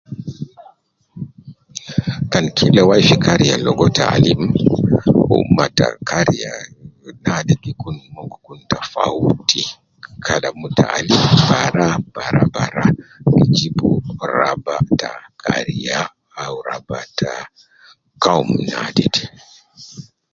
Kan 2.31 2.45
kila 2.57 2.81
wai 2.89 3.01
fi 3.07 3.15
kariya 3.25 3.55
gi 3.59 3.65
logo 3.67 3.85
taalim, 3.97 4.41
umma 5.37 5.65
ta 5.77 5.87
kariya 6.09 6.51
gi 7.63 7.71
kun 7.81 7.97
mon 8.13 8.25
gi 8.31 8.39
kun 8.45 8.59
tafauti 8.71 9.61
kalam 10.25 10.57
taalim 10.79 11.23
bara 12.13 12.43
bara 12.55 12.85
gi 13.35 13.43
jibu 13.57 13.89
raba 14.35 14.75
ya 15.01 15.11
kariya 15.43 15.99
au 16.43 16.55
raba 16.67 16.99
koum 18.23 18.47
naade 18.69 19.05
de 19.13 19.21